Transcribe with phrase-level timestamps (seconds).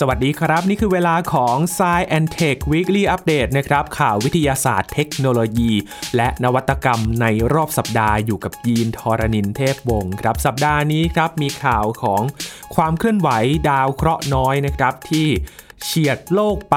[0.00, 5.72] สวัสดีครับ นี่คือเวลาของ s ซ e and Tech Weekly Update นะครับ ข่าววิทยาศาสตร์เทคโนโลยี
[6.16, 12.22] และนวัตกรรมในรอบสัปดาห์อยู่กับยีนทอรานินเทพวงศ์ครับ สัปดาห์นี้ครับมีข่าวของ
[12.74, 13.28] ความเคลื่อนไหว
[13.70, 15.28] ดาวเคราะห์น้อยนะครับที่
[15.84, 16.76] เฉียดโลกไป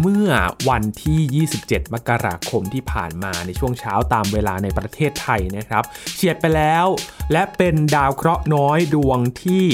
[0.00, 0.28] เมื่อ
[0.68, 5.84] วันที่ 27 มกราคมที่ผ่านมาในช่วงเช้าตามเวลาในประเทศไทยนะครับ
[6.16, 6.86] เฉียดไปแล้ว
[7.32, 9.66] และเป็นดาวเคราะห์น้อยดวงที่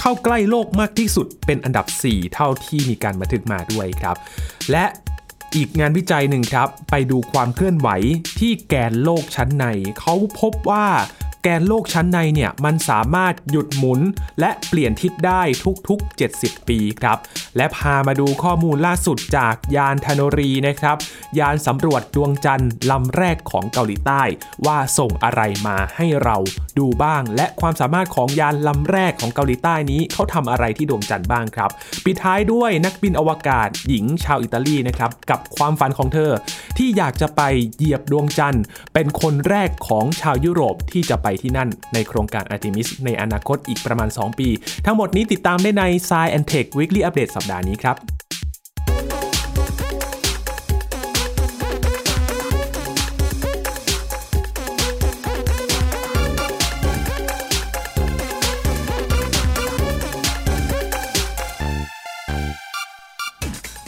[0.00, 4.16] เข้าใกล้โลกมากที่สุดเป็นอันดับ 4 เท่าที่มีการบันทึกมาด้วยครับ
[4.70, 4.84] และ
[5.54, 7.88] อีกงานวิจัยหนึ่งครับ ไปดูความเคลื่อนไหว
[8.38, 9.64] ที่แกนโลกชั้นใน
[10.00, 10.86] เขาพบว่า
[11.42, 14.00] แกนโลกชั้นในเนี่ยมันสามารถหยุดหมุน
[14.40, 15.42] และเปลี่ยนทิศได้
[15.88, 17.18] ทุกๆ 70 ปีครับ
[17.56, 20.96] และพามาดูข้อมูลล่าสุดจากยานธนรีนะครับ
[21.38, 24.22] ยานสำรวจดวงจันทร์ลำแรกของเกาหลีใต้
[24.66, 26.36] ว่าส่งอะไรมาให้เรา
[26.78, 31.70] ดูบ้าง และความสามารถของยานลำแรกของเกาหลีใต้นี้เขาทำอะไรที่ดวงจันทร์บ้างครับ
[32.04, 36.30] ปิดท้ายด้วยนักบินอวกาศหญิงชาวอิตาลีนะครับกับความฝันของเธอ
[36.78, 37.42] ที่อยากจะไป
[37.76, 38.64] เหยียบดวงจันทร์
[38.94, 44.48] เป็นคนแรกของชาวยุโรปที่จะไปที่นั่น ในโครงการ Artemis ในอนาคตอีกประมาณ 2 ปี
[44.86, 47.96] ทั้งหมดนี้ติดตามได้ใน Science and Tech Weekly Update สัปดาห์นี้ครับ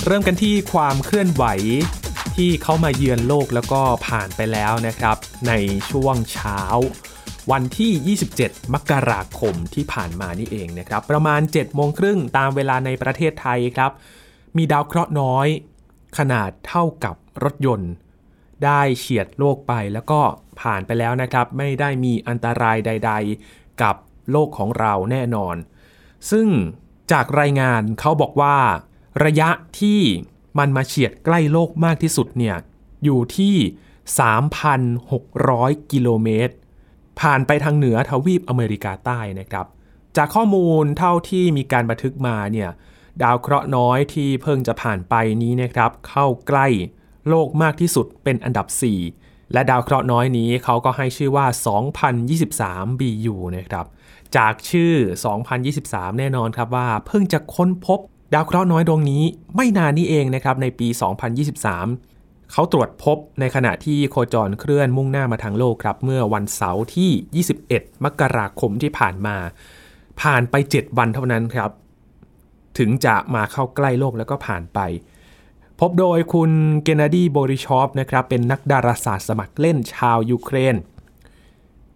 [0.07, 1.45] เริ่มกันที่ความเคลื่อนไหว
[2.37, 5.17] ที่เข้ามาเยือนโลกแล้วก็ผ่านไปแล้วนะครับ
[5.49, 5.53] ใน
[5.91, 6.61] ช่วงเช้า
[7.51, 8.17] วันที่
[8.47, 13.93] 27 มกราคมที่ผ่านมานี่เองนะครับ ประมาณ 7 โมงครึ่งตามเวลาในประเทศไทยครับ
[14.57, 15.47] มีดาวเคราะห์น้อย
[16.19, 17.93] ขนาดเท่ากับรถยนต์
[18.65, 20.21] ได้เฉียดโลกไปแล้วก็
[20.61, 23.13] ผ่านไปแล้วนะครับ ไม่ได้มีอันตรายใด
[23.47, 23.97] ๆ กับ
[24.31, 25.57] โลกของเราแน่นอน
[26.31, 26.49] ซึ่ง
[27.13, 28.57] จากรายงานเขาบอกว่า
[29.25, 30.01] ระยะที่
[30.59, 32.57] มันมาเฉียดใกล้โลกมากที่สุดเนี่ย
[33.05, 33.57] อยู่ที่
[34.75, 36.55] 3,600 กิโลเมตร
[37.21, 39.67] ผ่านไปทางเหนือทวีปอเมริกาใต้นะครับ
[40.17, 42.71] จากข้อมูลเท่าที่มีการบันทึกมาเนี่ย
[43.23, 46.67] ดาวเคราะห์น้อยที่เพิ่งจะผ่านไปนี้นะครับ เข้าใกล้
[47.29, 48.67] โลกมากที่สุดเป็นอันดับ
[49.11, 51.47] 4 และดาวเคราะห์น้อยนี้เขาก็ให้ชื่อว่า
[52.23, 53.87] 2023 BU นะครับ
[54.37, 54.95] จากชื่อ
[55.59, 58.01] 2023 แน่นอนครับว่าเพิ่งจะค้นพบ
[58.35, 59.23] ดาวเคราะห์น้อยดวงนี้
[59.57, 60.89] ไม่นานนี้เองนะครับในปี
[61.71, 69.37] 2023 เขาตรวจพบในขณะที่โคจรเคลื่อนมุ่งหน้ามาทางโลกครับ เมื่อวันเสาร์ที่ 21 มกราคมที่ผ่านมา
[70.21, 71.71] ผ่านไป 7 วันเท่านั้นครับ
[72.79, 74.79] ถึงจะมาเข้าใกล้โลกแล้วก็ผ่านไป
[75.81, 76.51] พบโดยคุณ
[76.83, 80.77] เกนาดีโบริชอฟนะครับเป็นนักดาราศาสตร์สมัครเล่นชาวยูเครน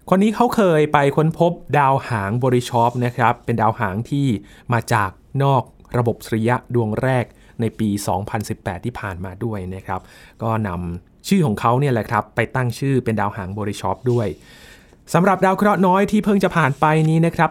[0.09, 4.27] คนนี้เขาเคยไปค้นพบดาวหางบริชอฟนะครับ เป็นดาวหางที่
[4.73, 5.11] มาจาก
[5.45, 5.63] นอก
[5.97, 7.25] ระบบสุริยะดวงแรก
[7.61, 7.89] ในปี
[8.39, 10.01] 2018 ที่ผ่านมาด้วยนะครับ
[10.43, 14.29] ก็นำชื่อของเขาเนี่ยแหละครับ ไปตั้งชื่อเป็นดาวหางบริชอปด้วย
[15.15, 17.51] สำหรับดาวเคราะห์น้อยที่เพิ่งจะผ่านไปนี้นะครับ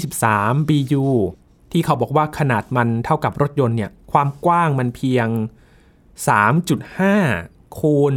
[0.00, 1.06] 2023 BU
[1.72, 5.28] ที่เขาบอกว่าขนาดมันเท่ากับรถยนต์เนี่ย ความกว้างมันเพียง
[6.98, 8.14] 3.5 คูณ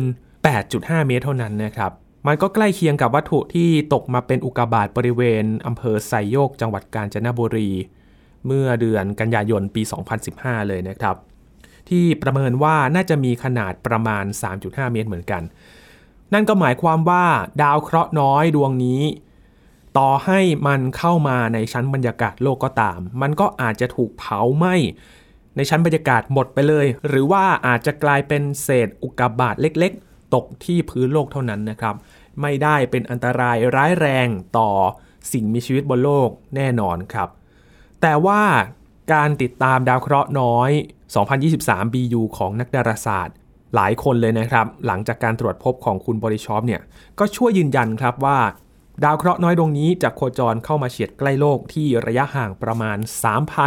[0.53, 1.91] 8.5 เมตรเท่านั้นนะครับ
[2.27, 7.69] มันก็ใกล้เคียงกับวัตถุที่ตกมาเป็นอุกกาบาตบริเวณอำเภอไซโยกจังหวัดกาญจนบุรี
[8.47, 9.81] เมื่อเดือนกันยายนปี
[10.25, 11.15] 2015 เลยนะครับ
[11.89, 14.25] ที่ประเมินว่าน่าจะมีขนาดประมาณ
[14.59, 15.43] 3.5 เมตรเหมือนกัน
[16.33, 17.25] นั่นก็หมายความว่า
[17.61, 19.01] ดาวเคราะห์น้อยดวงนี้
[19.97, 24.75] ต่อให้มันเข้ามาในชั้นบรรยากาศโลกก็ตาม มันก็อาจจะถูกเผาไหม้
[25.55, 31.95] ในชั้นบรรยากาศหมดไปเลย หรือว่าอาจจะกลายเป็นเศษอุกกาบาตเล็กๆ ตกที่พื้นโลกเท่านั้นนะครับ
[32.41, 34.27] ไม่ได้เป็นอันตรายร้ายแรง
[34.57, 34.69] ต่อ
[35.31, 37.29] สิ่งมีชีวิตบนโลกแน่นอนครับ
[38.05, 38.41] แต่ว่า
[39.13, 40.71] การติดตามดาวเคราะห์น้อย
[41.31, 43.35] 2023 BU ของนักดาราศาสตร์
[43.75, 46.81] หลายคนเลยนะครับ หลังจากการตรวจพบของคุณบริชอปเนี่ย
[47.19, 48.39] ก็ช่วยยืนยันครับว่า
[49.03, 52.97] ดาวเคราะห์น้อยดวงนี้จะโคจรเข้ามาเฉียดใกล้โลกที่ระยะห่างประมาณ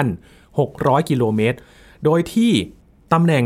[0.01, 1.59] 3,600 กิโลเมตร
[2.05, 2.53] โดยที่
[3.13, 3.45] ตำแหน่ง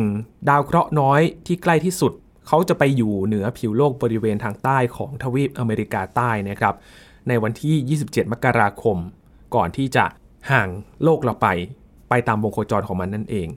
[0.49, 2.13] ดาวเคราะห์น้อยที่ใกล้ที่สุด
[2.47, 6.75] เขาจะไปอยู่เหนือผิวโลกบริเวณทางใต้ของทวีปอเมริกาใต้นะครับ
[7.29, 8.97] ในวันที่ 27 มกราคม
[9.55, 10.05] ก่อนที่จะ
[10.51, 10.69] ห่าง
[11.03, 11.49] โลกเราไป
[12.09, 13.49] ไปตามวงโคจรของมันนั่นเอง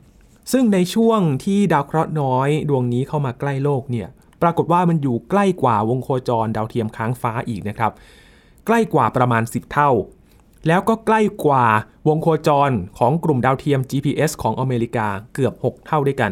[0.51, 4.07] ซึ่งในช่วงที่ดาวเคราะห์น้อยดวงนี้เข้ามาใกล้โลกเนี่ย
[4.41, 7.91] ปรากฏว่ามันอยู่ใกล้กว่าวงโคจรดาวเทียมค้างฟ้าอีกนะครับ
[8.65, 9.91] ใกล้กว่าประมาณ 10 เท่า
[10.67, 11.65] แล้วก็ใกล้กว่า
[12.07, 16.31] วงโคจรของกลุ่มดาวเทียม GPS ของอเมริกาเกือบ 6 เท่าด้วยกัน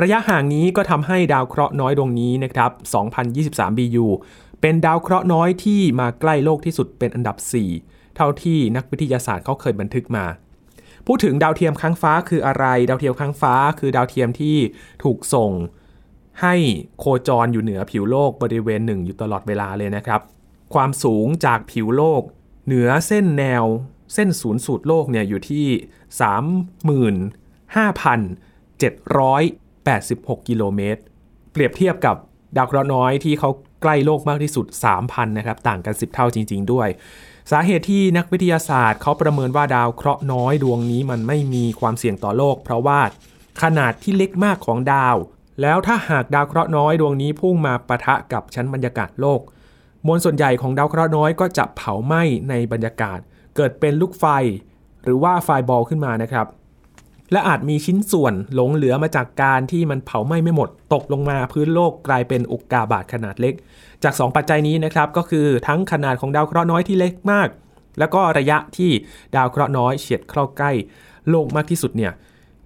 [0.00, 2.70] ระยะห่างนี้ก็ทำให้ดาวเคราะห์น้อยดวงนี้นะครับ
[3.26, 4.06] 2023 BU
[4.60, 10.24] เป็นดาวเคราะห์น้อยที่มาใกล้โลกที่สุดเป็นอันดับ 4 เท่าที่นักวิทยาศาสตร์เขาเคยบันทึกมา
[11.06, 14.56] พูดถึงดาวเทียมค้างฟ้าคืออะไร ดาวเทียมค้างฟ้า คือดาวเทียมที่
[15.04, 15.52] ถูกส่ง
[16.42, 16.54] ให้
[16.98, 20.20] โคจรอยู่เหนือผิวโลกบริเวณหนึ่งอยู่ตลอดเวลาเลยนะครับ
[20.74, 22.22] ความสูงจากผิวโลก
[22.66, 23.64] เหนือเส้นแนว
[24.14, 25.66] เส้นศูนย์สูตรโลกเนี่ยอยู่ที่
[30.36, 31.00] 35,786 กิโลเมตร
[31.52, 32.16] เปรียบเทียบกับ
[32.56, 33.50] ดาวเคราะห์น้อยที่เขา
[33.82, 34.66] ใกล้โลกมากที่สุด
[35.00, 36.88] 3,000 นะครับ ต่างกัน 10 เท่าจริง ๆ ด้วย
[37.50, 43.00] สาเหตุที่นักวิทยาศาสตร์เขาประเมินว่าดาวเคราะห์น้อยดวงนี้มันไม่มีความเสี่ยงต่อโลก เพราะว่า
[43.62, 45.16] ขนาดที่เล็กมากของดาว
[45.62, 49.40] แล้วถ้าหากดาวเคราะห์น้อยดวงนี้พุ่งมาปะทะกับชั้นบรรยากาศโลก
[50.06, 53.18] มวลส่วนใหญ่ของดาวเคราะห์น้อยก็จะเผาไหม้ในบรรยากาศ
[53.56, 54.24] เกิดเป็นลูกไฟ
[55.04, 56.46] หรือว่าไฟบอลขึ้นมานะครับ
[57.32, 63.54] และอาจมีชิ้นส่วนหลงเหลือมาจากการที่มันเผาไหม้ไม่หมด ตกลงมาพื้นโลกกลายเป็นอุกกาบาตขนาดเล็ก
[64.04, 67.48] จาก 2 ปัจจัยนี้นะครับก็คือทั้งขนาดของดาวเคราะห์น้อยที่เล็กมาก
[67.98, 68.90] แล้วก็ระยะที่
[69.36, 70.72] ดาวเคราะห์น้อยเฉียดเข้าใกล้
[71.30, 72.12] โลกมากที่สุดเนี่ย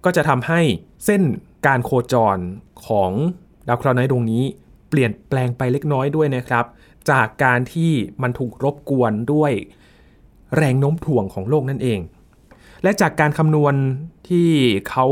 [0.03, 0.61] ก็จะทำให้
[1.05, 1.21] เส้น
[1.65, 2.37] การโคจร
[2.87, 3.11] ของ
[3.67, 4.43] ดาวเคราะห์น้อยดวงนี้
[4.89, 6.65] เปลี่ยนแปลงไปเล็กน้อยด้วยนะครับ
[7.11, 7.91] จากการที่
[8.21, 9.51] มันถูกรบกวนด้วย
[10.57, 11.99] แรงโน้มถ่วงของโลกนั่นเอง
[12.83, 13.73] และจากการคำนวณ
[14.29, 14.49] ที่
[14.89, 15.05] เขา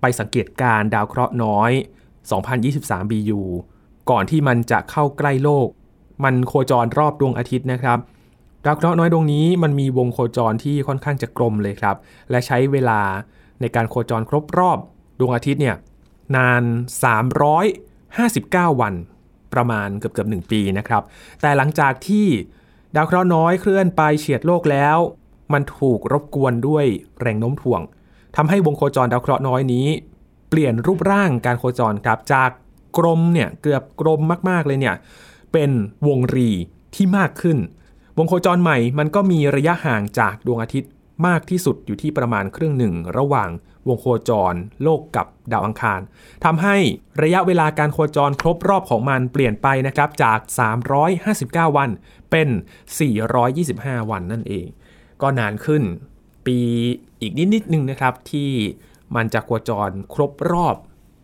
[0.00, 1.70] ไปสังเกตการดาวเคราะห์น้อย
[2.40, 3.40] 2023 BU
[4.10, 5.68] ก่อนที่มันจะเข้าใกล้โลก
[6.24, 7.98] มันโคจรรอบดวงอาทิตย์นะครับ
[8.64, 11.96] ดาวเคราะห์น้อยดวงนี้มันมีวงโคจรที่ค่อนข้างจะกลมเลยครับ
[12.30, 13.00] และใช้เวลา
[13.60, 14.78] ในการโคจรครบรอบ
[15.20, 15.76] ดวงอาทิตย์เนี่ย
[16.36, 16.62] นาน
[18.12, 18.94] 359 วัน
[19.54, 21.02] ประมาณเกือบเกือบหปีนะครับ
[21.40, 22.26] แต่หลังจากที่
[22.96, 24.98] ดาวเคราะห์น้อยเคลื่อนไปเฉียดโลกแล้ว
[25.52, 26.84] มันถูกรบกวนด้วย
[27.20, 27.80] แรงโน้มถ่วง
[28.36, 29.86] ทำให้วงโคจรดาวเคราะห์น้อยนี้
[30.48, 32.50] เปลี่ยนรูปร่างการโคจรครับจาก
[32.96, 34.96] กลมเนี่ยเกือบกลมมากๆเลยเนี่ย
[35.52, 35.70] เป็น
[36.06, 36.50] วงรี
[36.94, 37.58] ที่มากขึ้น
[38.18, 40.90] วงโคจรใหม่มันก็มีระยะห่างจากดวงอาทิตย์
[41.26, 43.50] มากที่สุดอยู่ที่ประมาณครึ่งหนึ่ง ระหว่าง
[43.88, 46.00] วงโคจร โลกกับดาวอังคาร
[46.44, 46.76] ทำให้
[47.22, 50.38] ระยะเวลาการโคจรครบรอบของมันเปลี่ยนไปนะครับจาก
[51.08, 51.90] 359 วัน
[52.30, 52.48] เป็น
[53.28, 54.66] 425 วันนั่นเอง
[55.22, 55.82] ก็นานขึ้น
[56.50, 56.60] ปี
[57.20, 58.50] อีกนิดนิดนึงนะครับ ที่
[59.16, 60.76] มันจะโคจรครบรอบ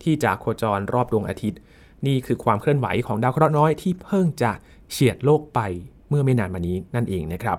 [0.03, 1.61] ที่จะโคจรรอบดวงอาทิตย์
[2.07, 4.53] นี่คือความเคลื่อนไหวของดาวเคราะห์น้อยที่เพิ่งจะ
[4.91, 5.61] เฉียดโลกไป
[6.09, 7.59] เมื่อไม่นานมานี้นั่นเองนะครับ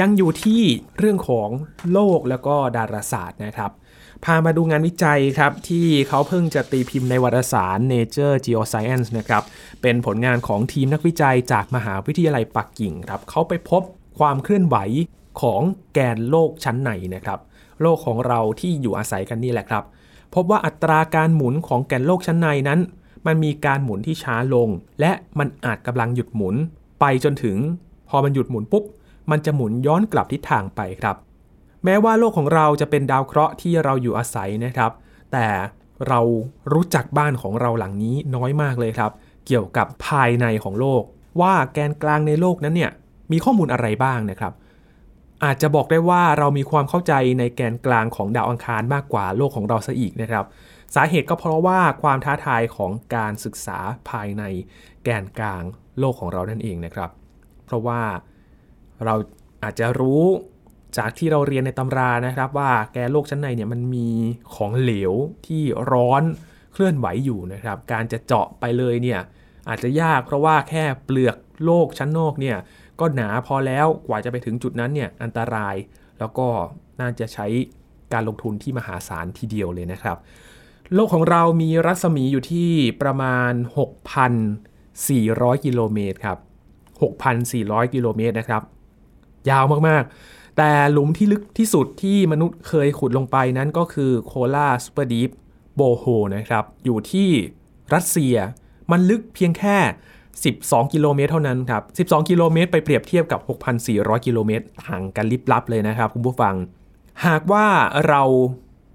[0.00, 0.62] ยังอยู่ที่
[0.98, 1.48] เรื่องของ
[1.92, 3.70] โลกแล้วก็ดาราศาสตร์นะครับ
[4.24, 9.42] พามาดูงานวิจัยครับ ที่เขาเพิ่งจะตีพิมพ์ในวารสาร Nature Geoscience นะครับ
[9.82, 13.82] เป็นผลงานของทีมนักวิจัยจากมหาวิทยาลัยปักกิ่งครับ เขาไปพบ
[14.18, 14.76] ความเคลื่อนไหว
[15.40, 15.62] ของ
[15.94, 17.38] แกนโลกชั้นในนะครับ
[17.82, 19.84] โลกของเราที่อยู่อาศัยกันนี่แหละครับ
[20.34, 22.80] พบว่าอัตราการหมุนของแกนโลกชั้นในนั้น
[23.26, 24.68] มันมีการหมุนที่ช้าลง
[25.00, 26.54] และมันอาจกำลังหยุดหมุน
[27.00, 27.56] ไปจนถึง
[28.08, 28.84] พอมันหยุดหมุนปุ๊บ
[29.30, 31.16] มันจะหมุนย้อนกลับทิศทางไปครับ
[31.84, 34.92] แม้ว่าโลกของเราจะเป็นดาวเคราะห์ที่เราอยู่อาศัยนะครับ
[35.32, 35.46] แต่
[36.08, 36.20] เรา
[36.72, 39.10] รู้จักบ้านของเราหลังนี้น้อยมากเลยครับ
[39.46, 41.02] เกี่ยวกับภายในของโลก
[41.40, 42.90] ว่าแกนกลางในโลกนั้นเนี่ย
[43.32, 44.52] มีข้อมูลอะไรบ้างนะครับ
[45.44, 50.44] อาจจะบอกได้ว่าเรามีความเข้าใจในแกนกลางของดาวอังคารมากกว่าโลกของเราซะอีกนะครับ
[50.94, 53.78] สาเหตุก็เพราะว่าความท้าทายของการศึกษา
[54.10, 54.42] ภายใน
[55.04, 55.62] แกนกลาง
[55.98, 57.10] โลกของเรานั่นเองนะครับ
[57.66, 58.00] เพราะว่า
[59.04, 59.14] เรา
[59.62, 60.24] อาจจะรู้
[60.98, 64.08] จากที่เราเรียนในตำรานะครับว่าแกโลกชั้นในเนี่ยมันมี
[64.54, 65.12] ของเหลว
[65.46, 66.22] ที่ร้อน
[66.72, 69.20] เคลื่อนไหวอยู่นะครับ การจะเจาะไปเลยเนี่ย
[69.68, 72.56] อาจจะยากเพราะว่าแค่เปลือกโลกชั้นนอกเนี่ย
[73.00, 75.76] ก็หนาพอแล้วกว่าจะไปถึงจุดนั้นเนี่ยอันตราย
[76.18, 76.48] แล้วก็
[77.00, 77.46] น่าจะใช้
[78.12, 80.16] การลงทุนที่มหาศาลทีเดียวเลยนะครับ
[80.94, 82.70] โลกของเรามีรัศมีอยู่ที่
[83.02, 83.52] ประมาณ
[84.58, 86.38] 6,400 กิโลเมตรครับ
[87.36, 88.62] 6,400 กิโลเมตรนะครับ
[89.50, 95.30] ยาวมากๆ แต่หลุมที่ลึกที่สุดที่มนุษย์เคยขุดลงไปนั้นก็คือ Kola Superdeep
[95.76, 96.04] โบโฮ
[96.36, 97.28] นะครับ อยู่ที่
[97.94, 98.36] รัสเซีย
[98.90, 99.78] มันลึกเพียงแค่
[100.46, 103.40] 12 กิโลเมตรเท่านั้นครับ 12 กิโลเมตรไปเปรียบเทียบกับ
[103.82, 106.54] 6,400 กิโลเมตรห่างกันลิบลับเลยนะครับคุณผู้ฟัง
[107.26, 107.66] หากว่า
[108.08, 108.22] เรา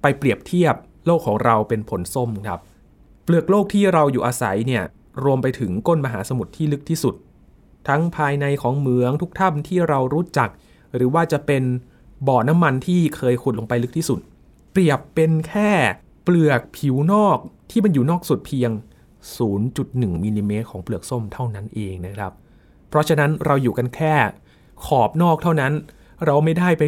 [0.01, 2.59] ไปเปรียบเทียบโลกของเราเป็นผลส้มครับ
[3.23, 4.83] เปลือกโลกที่เราอยู่อาศัยเนี่ย
[5.23, 7.15] รวมไปถึงก้นมหาสมุทรที่ลึกที่สุด
[7.87, 10.49] ทั้งภายในของเหมืองทุกถ้ำที่เรารู้จัก
[10.95, 11.63] หรือว่าจะเป็น
[12.27, 14.19] บ่อน้ำมันที่เคยขุดลงไปลึกที่สุด
[14.71, 15.71] เปรียบเป็นแค่
[16.23, 17.37] เปลือกผิวนอก
[17.71, 18.71] ที่มันอยู่นอกสุดเพียง
[19.55, 22.31] 0.1มิลิเมตรของเปลือกส้มเท่านั้นเองนะครับ
[22.89, 24.15] เพราะฉะนั้นเราอยู่กันแค่
[24.85, 25.73] ขอบนอกเท่านั้น
[26.25, 26.83] เราไม่ได้ไป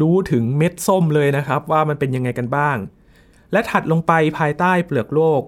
[0.00, 2.76] รู้ถึงเม็ดส้มเลยนะครับ ว่ามันเป็นยังไงกันบ้าง
[3.52, 5.42] และถัดลงไปภายใต้เปลือกโลก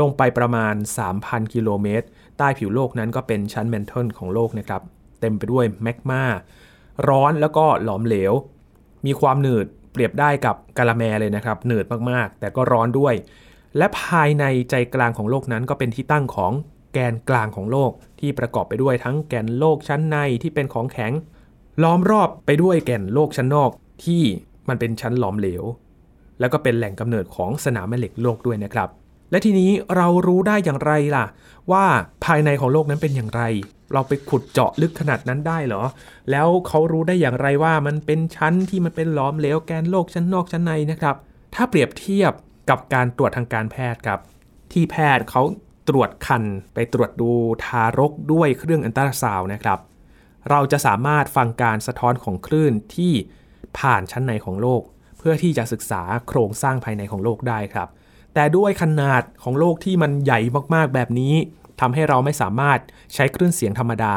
[0.00, 0.74] ลงไปประมาณ
[1.14, 2.06] 3,000 กิโลเมตร
[2.38, 4.82] ใต้ผิวโลกนั้นก็เป็นชั้นแมนเทิลของโลกนะครับ
[5.20, 6.22] เต็มไปด้วยแมกมา
[7.08, 8.32] ร้อนแล้วก็หลอมเหลว
[9.06, 13.14] มีความหนืดเปรียบได้กับกาละแมเลยนะครับเหนืดมากๆ แต่ก็ร้อนด้วย
[13.78, 16.52] และภายในใจกลางของโลกนั้นก็เป็นที่ตั้งของ
[16.92, 17.90] แกนกลางของโลก
[18.20, 21.12] ที่ประกอบไปด้วยทั้งแกนโลกชั้นในที่เป็นของแข็ง
[21.82, 23.70] ล้อมรอบไปด้วยแกนโลกชั้นนอก
[24.04, 24.22] ที่
[24.68, 25.64] มันเป็นชั้นหลอมเหลว
[26.40, 28.88] แล้วก็เป็นแหล่งกำเนิดของสนามแม่เหล็กโลกด้วยนะครับ
[29.30, 31.24] และทีนี้เรารู้ได้อย่างไรล่ะ
[31.72, 31.84] ว่า
[32.24, 33.42] ภายในของโลกนั้นเป็นอย่างไร
[33.92, 35.82] เราไปขุดเจาะลึกขนาดนั้นได้เหรอ
[36.30, 41.16] แล้วเขารู้ได้อย่างไรว่ามันเป็นชั้นที่มันเป็นหลอมเหลวแกนโลกชั้นนอกชั้นในนะครับ
[41.54, 42.32] ถ้าเปรียบเทียบ
[42.70, 44.20] กับการตรวจทางการแพทย์ครับ
[44.72, 45.42] ที่แพทย์เขา
[45.88, 46.42] ตรวจคัน
[46.74, 47.30] ไปตรวจดู
[47.64, 49.78] ทารกด้วยเครื่องอันตราซาวน์นะครับ
[50.50, 53.12] เราจะสามารถฟังการสะท้อนของคลื่นที่
[53.78, 54.82] ผ่านชั้นในของโลก
[55.18, 57.88] เพื่อที่จะศึกษาโครงสร้างภายในของโลกได้ครับ
[58.34, 60.40] แต่ด้วยขนาดของโลกที่มันใหญ่
[60.74, 61.34] มากๆแบบนี้
[61.80, 62.78] ทำให้เราไม่สามารถ
[63.14, 64.14] ใช้คลื่นเสียงธรรมดา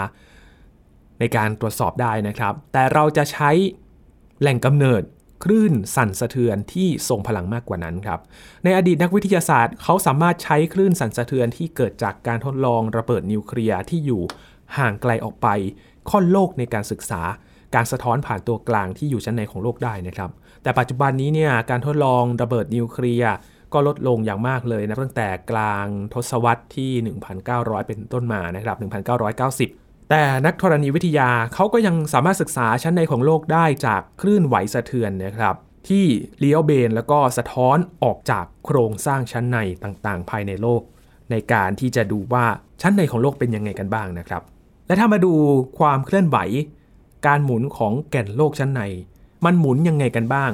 [1.20, 3.50] ในการตรวจสอบได้นะครับ แต่เราจะใช้
[4.42, 5.01] แหล่งกำเนิด
[5.44, 8.20] คลื่นสั่นสะเทือนที่ทรงพลังมากกว่านั้นครับ
[8.63, 14.22] ในอดีตนักวิทยาศาสตร์เขาสามารถใช้คลื่นสั่นสะเทือนที่เกิดจากการทดลองระเบิดนิวเคลียร์ที่อยู่
[14.77, 15.48] ห่างไกลออกไป
[16.10, 17.22] ค่อนโลกในการศึกษา
[17.75, 20.29] การสะท้อนผ่านตัวกลางที่อยู่ชั้นในของโลกได้นะครับ
[20.63, 23.34] แต่ปัจจุบันนี้เนี่ยการทดลองระเบิดนิวเคลียร์
[23.74, 26.91] ก็ลดลงอย่างมากเลยนะตั้งแต่กลางทศวรรษที่
[27.44, 28.77] 1,900 เป็นต้นมานะครับ
[29.38, 35.56] 1,990 แต่นักธรณีวิทยาเขาก็ยังสามารถศึกษาชั้นในของโลกได้จากคลื่นไหวสะเทือนนะครับ
[35.88, 36.06] ที่
[36.40, 40.82] เลี้ยวเบนแล้วก็สะท้อนออกจากโครงสร้างชั้นในต่างๆ ภายในโลก
[41.32, 42.46] ในการที่จะดูว่า
[42.82, 44.42] ชั้นในของโลกเป็นยังไงกันบ้างนะครับ
[44.88, 45.34] และถ้ามาดู
[45.80, 46.38] ความเคลื่อนไหว
[47.28, 48.82] การหมุนของแก่นโลกชั้นใน
[49.46, 50.52] มันหมุนยังไงกันบ้าง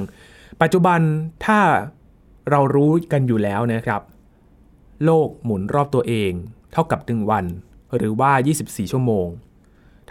[0.62, 1.00] ปัจจุบัน
[1.44, 1.60] ถ้า
[2.50, 4.02] เรารู้กันอยู่แล้วนะครับ
[5.04, 6.32] โลกหมุนรอบตัวเอง
[6.72, 7.44] เท่ากับหนึ่งวัน
[7.98, 8.32] หรือว่า
[8.62, 9.28] 24 ชั่วโมง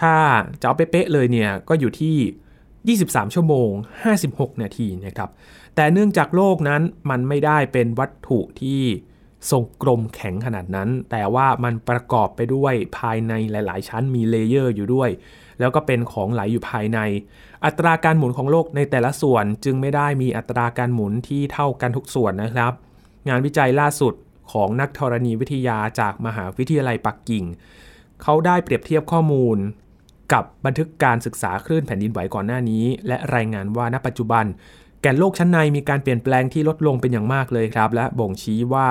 [0.02, 0.16] ถ้า
[0.62, 3.70] จะเอาเป๊ะเลยเนี่ยก็อยู่ที่ 23 ชั่วโมง
[4.16, 5.30] 56 นาทีนะครับ
[5.76, 8.82] แต่เนื่องจากโลกนั้นมันไม่ได้เป็นวัตถุที่
[9.52, 15.10] ทรงกลมแข็งขนาดนั้น แต่ว่ามันประกอบไปด้วยภายในหลาย ๆ ชั้นมี layer อยู่ด้วย
[15.60, 17.00] แล้วก็เป็นของไหลอยู่ภายใน
[17.66, 22.74] อัตราการหมุนของโลกในแต่ละส่วนจึงไม่ได้มีอัตราการหมุนที่เท่ากันทุกส่วนนะครับ
[23.30, 24.14] งานวิจัยล่าสุด
[24.54, 27.46] ของนักธรณีวิทยาจากมหาวิทยาลัยปักกิ่ง
[28.22, 29.58] เขาได้เปรียบเทียบข้อมูล
[30.34, 34.46] กับบันทึกการศึกษาคลื่นแผ่นดินไหวก่อนหน้านี้ และรายงานว่าณปัจจุบัน
[35.02, 38.88] แก่นโลกชั้นในมีการเปลี่ยนแปลงที่ลดลงเป็นอย่างมากเลยครับ และบ่งชี้ว่า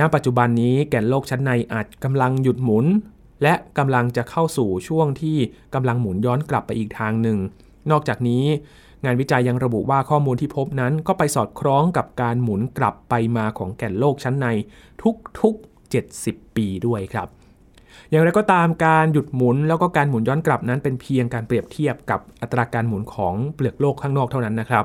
[0.00, 2.86] ณปัจจุบันนี้แก่นโลกชั้นในอาจกำลังหยุดหมุน
[3.42, 5.36] และกำลังจะเข้าสู่ช่วงที่
[5.74, 7.38] กำลังหมุนย้อนกลับไปอีกทางหนึ่ง
[7.90, 8.44] นอกจากนี้
[9.04, 14.46] งานวิจัยยังระบุว่าข้อมูลที่พบนั้นก็ไปสอดคล้องกับการหมุนกลับไปมาของแก่นโลกชั้นใน
[15.40, 17.28] ทุกๆ 70 ปีด้วยครับ
[18.10, 24.84] อย่างไรก็ตามการหยุดหมุนแล้วก็การหมุนย้อนกลับนั้นเป็นเพียงการเปรียบเทียบกับอัตราการหมุนของเปลือกโลกข้างนอกเท่านั้นนะครับ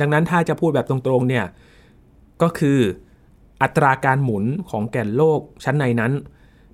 [0.00, 1.44] ดังนั้นถ้าจะพูดแบบตรงๆเนี่ย
[2.42, 2.78] ก็คือ
[3.62, 6.12] อัตราการหมุนของแก่นโลกชั้นในนั้น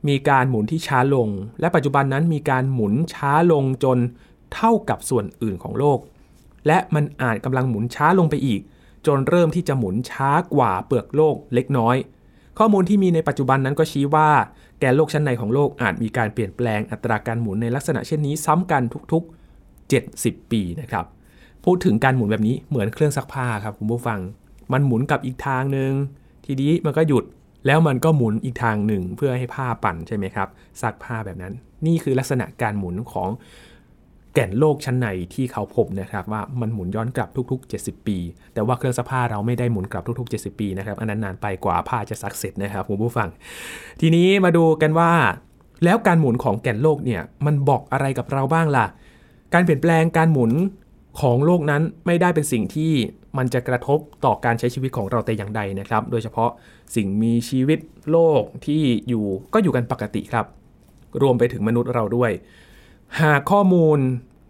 [0.09, 1.28] มีการหมุนที่ช้าลง
[1.61, 3.99] และปัจจุบันนั้นมีการหมุนช้าลงจน
[4.54, 5.99] เท่ากับส่วนอื่นของโลก
[6.66, 8.61] และมันอาจกำลังหมุนช้าลงไปอีก
[9.06, 11.97] จนเริ่มที่จะหมุนช้ากว่าเปลือกโลกเล็กน้อย
[12.59, 14.28] ข้อมูลที่มีในปัจจุบันนั้นก็ชี้ว่า
[14.80, 21.04] แกนโลกชั้นในของโลกอาจมีการเปลี่ยนแปลงอัตราการหมุนในลักษณะเช่นนี้ซ้ำกันทุกๆ 70 ปีนะครับ
[21.64, 24.21] พูดถึงการหมุนแบบนี้เหมือนเครื่องซักผ้าครับคุณผู้ฟัง
[24.73, 25.92] มันหมุนกับอีกทางหนึ่ง
[26.47, 27.25] ทีนี้มันก็หยุด
[27.66, 30.49] แล้วมันก็หมุนอีกทางหนึ่งเพื่อให้ผ้าปั่นใช่ไหมครับ
[30.83, 31.52] ซักผ้าแบบนั้น
[31.87, 33.28] นี่คือลักษณะการหมุนของ
[34.34, 38.18] แก่นโลกชั้นในที่เขาพบนะครับว่ามันหมุนย้อนกลับทุก ๆ 70 ปี
[38.54, 43.28] แต่ว่าเครื่องซักผ้าเราไม่ได้หมุนกลับทุก ๆ 70 ปีนะครับอันนั้นนานไปกว่าผ้าจะซักเสร็จนะครับคุณผู้ฟัง
[44.00, 45.10] ทีนี้มาดูกันว่า
[45.84, 48.86] แล้วการหมุนของแก่นโลกเนี่ยมันบอกอะไรกับเราบ้างล่ะ
[49.54, 50.52] การเปลี่ยนแปลงการหมุน
[51.20, 52.92] ของโลกนั้นไม่ได้เป็นสิ่งที่
[53.38, 56.50] มันจะกระทบต่อการใช้ชีวิตของเราแต่อย่างใดนะครับ โดยเฉพาะ
[56.96, 57.78] สิ่งมีชีวิต
[58.10, 59.24] โลกที่อยู่
[59.54, 60.46] ก็อยู่กันปกติครับ
[61.22, 62.30] รวมไปถึงมนุษย์เราด้วย
[63.23, 63.99] หากข้อมูล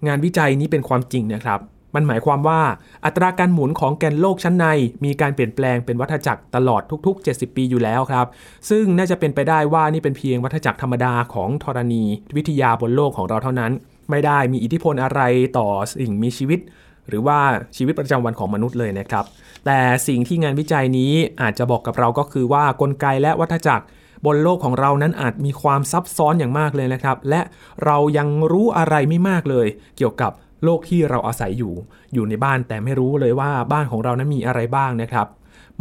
[0.06, 1.61] งานวิจัยนี้เป็นความจริงนะครับ
[1.94, 2.61] มันหมายความว่า
[3.04, 4.66] อัตราการหมุนของแกนโลกชั้นใน
[5.04, 8.26] มีการเปลี่ยนแปลงเป็นวัฏจักรตลอดทุก ๆ 70 ปีอยู่แล้วครับ
[8.71, 12.02] ซึ่งน่าจะเป็นไปได้ว่านี่เป็นเพียงวัฏจักรธรรมดาของธรณี
[12.37, 13.73] วิทยาบนโลกของเราเท่านั้น
[14.11, 15.21] ไม่ได้มีอิทธิพลอะไร
[15.59, 15.68] ต่อ
[16.00, 16.61] สิ่งมีชีวิต
[17.09, 17.38] หรือว่า
[17.76, 19.25] ชีวิตประจำวันของมนุษย์เลยนะครับ
[19.66, 19.78] แต่
[20.09, 23.85] สิ่งที่งานวิจัยนี้อาจจะบอกกับเราก็คือว่ากลไกและวัฏจักร
[24.26, 27.40] บนโลกของเรานั้นอาจมีความซับซ้อนอย่างมากเลยนะครับ และ
[27.85, 29.66] เรายังรู้อะไรไม่มากเลย
[29.97, 30.33] เกี่ยวกับ
[30.64, 31.75] โลกที่เราอาศัยอยู่
[32.14, 35.26] อยู่ในบ้านแต่ไม่รู้เลยว่าบ้านของเรานั้นมีอะไรบ้างนะครับ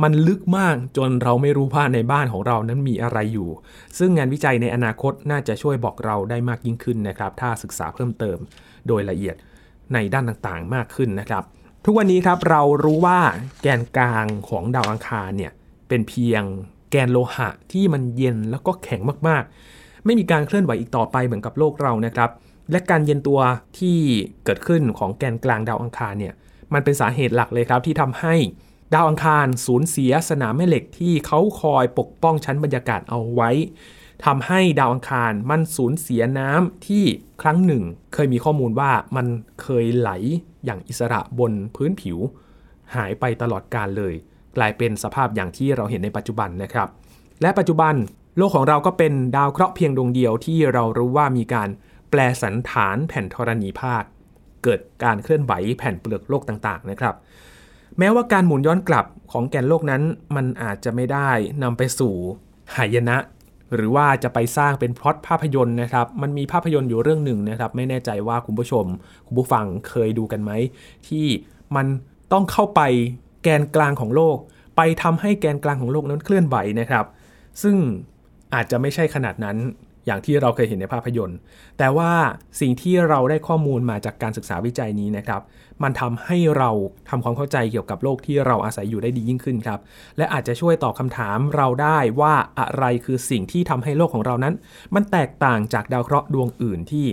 [0.03, 3.49] มันลึกมากจนเราไม่รู้ว่าในบ้านของเรานั้นมีอะไรอยู่
[3.97, 8.37] ซึ่งงานวิจัยในอนาคตน่าจะช่วยบอกเราได้มากยิ่งขึ้นนะครับ ถ้าศึกษาเพิ่มเติม
[8.87, 9.35] โดยละเอียด
[9.93, 11.43] ในด้านต่างๆมากขึ้นนะครับ
[11.85, 13.19] ทุกวันนี้ครับเรารู้ว่า
[13.61, 15.51] แกนกลางของดาวอังคารเนี่ย
[15.87, 16.43] เป็นเพียง
[16.93, 22.29] แกนโลหะที่มันเย็นแล้วก็แข็งมากๆ ไม่มีการเคลื่อนไหวอีกต่อไปเหมือนกับโลกเรานะครับ
[22.71, 23.39] และการเย็นตัว
[23.79, 23.97] ที่
[24.45, 26.33] เกิดขึ้นของแกนกลางดาวอังคารเนี่ย
[26.73, 28.35] มันเป็นสาเหตุหลักเลยครับที่ทำให้
[28.93, 33.51] ดาวอังคารสูญเสียสนามแม่เหล็กที่เขาคอยปกป้องชั้นบรรยากาศเอาไว้
[34.25, 37.03] ทำให้ดาวอังคารมันสูญเสียน้ำที่
[37.41, 37.83] ครั้งหนึ่ง
[38.13, 39.27] เคยมีข้อมูลว่ามัน
[39.61, 40.11] เคยไหล
[40.65, 42.17] อย่างอิสระบนพื้นผิว
[42.95, 44.13] หายไปตลอดกาลเลย
[44.57, 46.87] กลายเป็นสภาพอย่างที่เราเห็นในปัจจุบันนะครับ
[47.41, 47.93] และปัจจุบัน
[48.37, 51.69] โลกของเราก็เป็นดาวเคราะห์เพียงดวงเดียวที่เรารู้ว่ามีการ
[52.09, 54.03] แปลสันฐานแผ่นธรณีภาค
[54.63, 57.15] เกิดการเคลื่อนไหวแผ่นเปลือกโลกต่างๆนะครับ
[57.99, 60.01] แม้ว่าการหมุนย้อนกลับของแกนโลกนั้น
[60.35, 61.29] มันอาจจะไม่ได้
[61.63, 62.13] นำไปสู่
[62.75, 63.17] หายนะ
[63.75, 68.85] หรือว่าจะไปสร้างเป็นพล็อตภาพยนตร์นะครับ มันมีภาพยนตร์อยู่เรื่องหนึ่งนะครับ ไม่แน่ใจว่าคุณผู้ชม
[69.27, 70.51] คุณผู้ฟังเคยดูกันไหม
[71.07, 71.25] ที่
[71.75, 71.85] มัน
[72.33, 72.81] ต้องเข้าไป
[73.43, 74.37] แกนกลางของโลก
[74.77, 77.05] ไปทำให้แกนกลางของโลกนั้นเคลื่อนไหวนะครับ
[77.63, 77.75] ซึ่ง
[78.53, 79.57] อาจจะไม่ใช่ขนาดนั้น
[80.05, 81.37] อย่างที่เราเคยเห็นในภาพยนตร์
[81.77, 82.11] แต่ว่า
[82.59, 85.41] สิ่งที่เราได้ข้อมูลมาจากการศึกษาวิจัยนี้นะครับ
[85.83, 86.69] มันทำให้เรา
[87.09, 89.79] ทำความเข้าใจเกี่ยวกับโลกที่เราอาศัยอยู่ได้ดียิ่งขึ้นครับ
[90.17, 94.53] และอาจจะช่วยตอบคำถามเราได้ว่าอะไรคือสิ่งที่ทำให้โลกของเรานั้น
[94.95, 97.05] มันแตกต่างจากดาวเคราะห์ดวงอื่นที่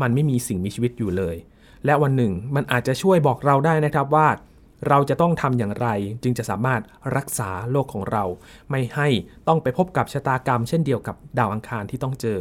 [0.00, 1.36] มันไม่มีสิ่งมีชีวิตอยู่เลย
[1.84, 4.26] และวันหนึ่งมันอาจจะช่วยบอกเราได้นะครับว่า
[4.88, 5.88] เราจะต้องทำอย่างไร
[6.22, 6.80] จึงจะสามารถ
[7.16, 8.24] รักษาโลกของเรา
[8.70, 9.08] ไม่ให้
[9.48, 12.40] ต้องไปพบกับชะตากรรม เช่นเดียวกับดาวอังคารที่ต้องเจอ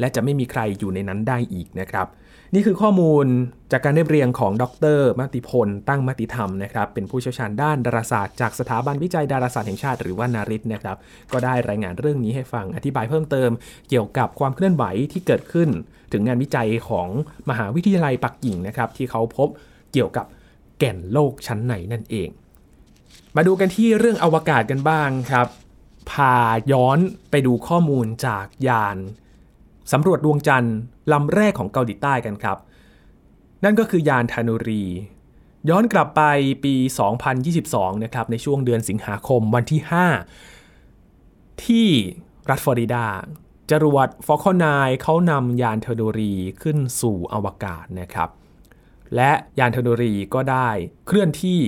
[0.00, 2.06] และจะไม่มีใครอยู่ในนั้นได้อีกนะครับ
[2.54, 3.26] นี่คือข้อมูล
[3.72, 4.64] จากการเรียบเรียงของด
[4.96, 10.96] รมติพล ตั้งมติธรรมนะครับเป็นผู้เชี่ยวชาญด้านดาราศาสตร์จากสถาบันวิจัยดาราศาสตร์แห่งชาติหรือว่านาริตนะครับ
[11.32, 13.50] ก็ได้รายงานเรื่องนี้ให้ฟังอธิบายเพิ่มเติม
[13.88, 15.68] เกี่ยวกับความเคลื่อนไหวที่เกิดขึ้น
[16.12, 17.08] ถึงงานวิจัยของ
[17.50, 19.48] มหาวิทยาลัยปักกิ่งนะครับที่เขาพบ
[19.92, 20.26] เกี่ยวกับ
[20.78, 22.28] แก่นโลกชั้นไหนนั่นเอง
[23.36, 25.48] มาดูกันที่เรื่องอวกาศกันบ้างครับ
[26.10, 26.34] พา
[26.72, 26.98] ย้อน
[27.30, 28.96] ไปดูข้อมูลจากยาน
[29.92, 30.76] สำรวจดวงจันทร์
[31.12, 32.58] ลำแรกของเกาหลีใต้กันครับ
[33.64, 34.84] นั่นก็คือยานธนุรี
[35.68, 36.22] ย้อนกลับไป
[36.64, 36.74] ปี
[37.40, 39.80] 2022 นะครับ ในช่วงเดือนสิงหาคมวันที่
[40.92, 41.88] 5 ที่
[42.50, 43.06] รัฐฟลอริดา
[43.70, 46.32] จรวดฟอลคอนายเขานำยานเทอร์โดรี
[46.62, 48.28] ขึ้นสู่อวกาศนะครับ
[49.16, 50.68] และยานเทโนรีก็ได้
[51.06, 51.60] เคลื่อนที่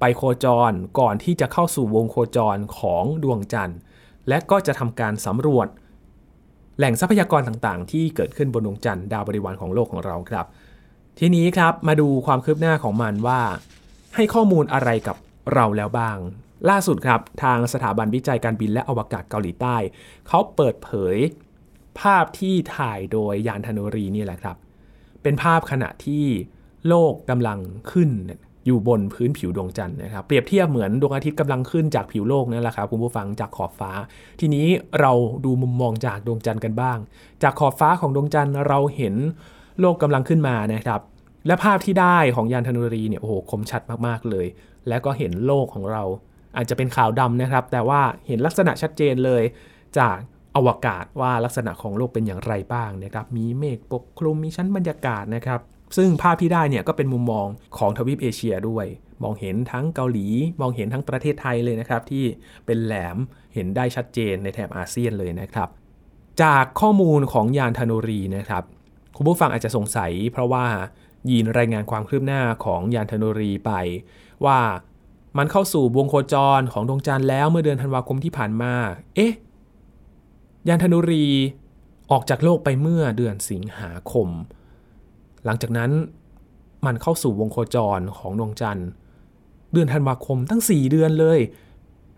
[0.00, 3.78] ไปโคจรก่อนที่จะเข้าสู่วงโคจรของดวงจันทร์
[4.28, 5.68] และก็จะทำการสำรวจ
[6.78, 10.46] แหล่งทรัพยากรต่างๆ ที่เกิดขึ้นบนดวงจันทร์ดาวบริวารของโลกของเราครับ
[11.18, 13.40] ทีนี้ครับมาดูความคืบหน้าของมันว่า
[14.14, 15.16] ให้ข้อมูลอะไรกับ
[15.54, 16.18] เราแล้วบ้าง
[16.70, 19.76] ล่าสุดครับทางสถาบันวิจัยการบินและอวกาศเกาหลีใต้
[20.28, 21.16] เขาเปิดเผย
[22.00, 24.56] ภาพที่ถ่ายโดยยานธนูรีนี่แหละครับ
[25.22, 26.24] เป็นภาพขณะที่
[26.88, 27.58] โลกกำลัง
[27.92, 28.10] ขึ้น
[28.66, 33.90] อยู่บนพื้นผิวดวงจันทร์นะครับ เปรียบเทียบเหมือนดวงอาทิตย์กำลังขึ้นจากผิวโลกนั่นแหละครับคุณผู้ฟังจากขอบฟ้า
[34.40, 34.66] ทีนี้
[35.00, 35.12] เรา
[35.44, 36.98] ดูมุมมองจากดวงจันทร์กันบ้าง
[37.42, 39.14] จากขอบฟ้าของดวงจันทร์เราเห็น
[39.80, 41.00] โลกกำลังขึ้นมานะครับ
[41.46, 44.46] และภาพที่ได้ของยานธนูรีเนี่ยโอ้โหคมชัดมากๆเลย
[44.88, 46.02] แล้วก็เห็นโลกของเรา
[46.56, 49.42] อาจจะเป็นขาวดำนะครับ แต่ว่าเห็นลักษณะชัดเจนเลย
[49.98, 50.16] จาก
[50.56, 55.60] อวกาศว่าลักษณะของโลกเป็นอย่างไรบ้างนะครับ มีเมฆปกคลุมมีชั้นบรรยากาศนะครับ
[55.96, 57.46] ซึ่งภาพที่ได้เนี่ยก็เป็นมุมมอง
[57.78, 58.86] ของทวีปเอเชียด้วย
[59.22, 60.26] มองเห็นทั้งเกาหลี
[60.60, 62.24] มองเห็นทั้งประเทศไทยเลยนะครับ ที่
[62.66, 63.16] เป็นแหลม
[63.54, 65.68] เห็นได้ชัดเจนในแถบอาเซียนเลยนะครับ
[66.42, 68.64] จากข้อมูลของยานธนูรีนะครับ
[69.16, 70.66] คุณผู้ฟังอาจจะสงสัย เพราะว่า
[71.30, 73.72] ยีนรายงานความคืบหน้าของยานธนูรีไป
[74.44, 74.58] ว่า
[75.38, 78.72] มันเข้าสู่วงโคจรของดวงจันทร์แล้วเมื่อเดือนธันวาคมที่ผ่านมา
[79.14, 79.32] เอ๊ะ
[80.68, 81.26] ยานธนูรี
[82.10, 84.28] ออกจากโลกไปเมื่อเดือนสิงหาคม
[85.44, 85.90] หลังจากนั้น
[86.86, 88.88] มันเข้าสู่วงโคจรของดวงจันทร์
[89.72, 91.38] เดือนธันวาคมตั้ง 4 เดือนเลย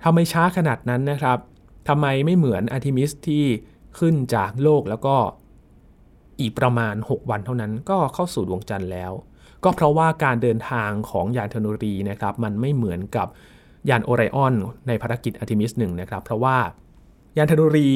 [0.04, 1.38] ทำไมช้าขนาดนั้นนะครับ
[1.88, 3.44] ทำไมไม่เหมือนอาร์ทิมิสที่
[3.98, 5.16] ขึ้นจากโลกแล้วก็
[6.40, 9.12] อีกประมาณ 6 วันเท่านั้นก็เข้าสู่ดวงจันทร์แล้ว
[9.64, 13.26] ก็เพราะว่าการเดินทางของยานดานูรีนะครับมันไม่เหมือนกับ
[13.88, 14.54] ยานโอไรออน
[14.88, 16.56] ในภารกิจอาร์ทิมิสหนึ่งนะครับ เพราะว่า
[17.36, 17.88] ยานดานูรี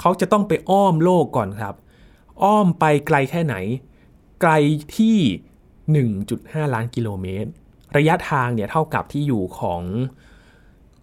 [0.00, 1.74] เขาจะต้องไปอ้อมโลกก่อนครับ
[2.42, 3.54] อ้อมไปไกลแค่ไหน
[4.42, 4.52] ไกล
[4.98, 5.18] ที่
[6.16, 7.50] 1.5 ล้านกิโลเมตร
[7.96, 9.82] ระยะทางเนี่ยเท่ากับที่อยู่ของ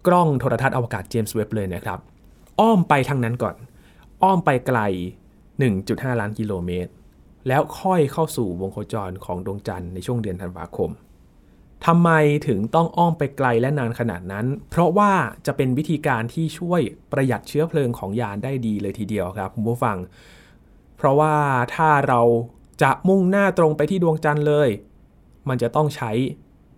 [0.06, 1.98] กล้องโทรทัศน์อวกาศเจมส์เว็บเลยนะครับ
[2.60, 3.56] อ้อมไปทางนั้นก่อน
[4.22, 4.78] อ้อมไปไกล
[5.50, 6.90] 1.5 ล้านกิโลเมตร
[7.48, 10.90] แล้วค่อยเข้าสู่วงโคจรของดวงจันทร์ในช่วงเดือนธันวาคม
[11.86, 12.10] ทำไม
[12.46, 15.12] ถึงต้องอ้อมไปไกลและนานขนาดนั้น เพราะว่า
[15.46, 16.80] จะเป็นวิธีการที่ช่วย
[17.12, 19.96] ประหยัดเชื้อเพลิงของยานได้ดีเลยทีเดียวครับคุณผู้ฟัง
[20.96, 21.34] เพราะว่า
[21.74, 22.20] ถ้าเรา
[22.82, 24.68] จะมุ่งหน้าตรงไปที่ดวงจันทร์เลย
[25.48, 26.10] มันจะต้องใช้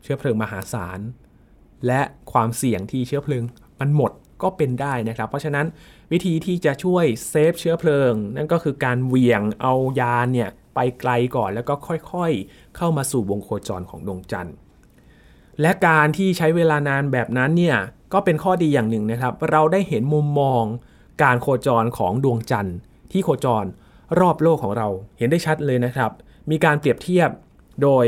[0.03, 1.01] เชื้อเพลิงมหาศาล
[1.87, 2.01] และ
[2.33, 3.45] ความเสี่ยงที่เชื้อเพลิง
[3.81, 4.13] มันหมด
[4.43, 5.67] ก็เป็นได้นะครับ เพราะฉะนั้น
[6.13, 11.75] วิธีที่จะช่วยเซฟเชื้อเพลิง นั่นก็คือการเหวี่ยงเอายานเนี่ยไปไกลก่อนแล้วก็
[12.13, 14.55] ค่อยๆ เข้ามาสู่วงโคจรของดวงจันทร์
[15.61, 17.77] และการที่ใช้เวลานานแบบนั้นเนี่ย
[18.13, 20.63] ก็เป็นข้อดีอย่างหนึ่งนะครับ เราได้เห็นมุมมอง
[21.23, 22.77] การโคจรของดวงจันทร์
[23.13, 23.65] ที่โคจร
[24.21, 26.11] รอบโลกของเราเห็นได้ชัดเลยนะครับ
[26.51, 27.31] มีการเปรียบเทียบ
[27.83, 28.07] โดย